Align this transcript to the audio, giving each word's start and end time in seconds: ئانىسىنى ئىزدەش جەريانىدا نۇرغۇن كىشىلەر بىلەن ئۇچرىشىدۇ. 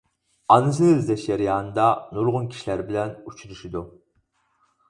ئانىسىنى 0.53 0.93
ئىزدەش 0.99 1.25
جەريانىدا 1.31 1.85
نۇرغۇن 2.19 2.49
كىشىلەر 2.55 2.81
بىلەن 2.89 3.15
ئۇچرىشىدۇ. 3.25 3.85